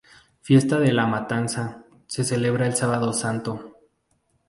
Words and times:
Fiesta 0.41 0.79
de 0.79 0.93
la 0.93 1.05
matanza, 1.05 1.85
se 2.07 2.23
celebra 2.23 2.65
el 2.65 2.73
sábado 2.73 3.13
santo. 3.13 3.77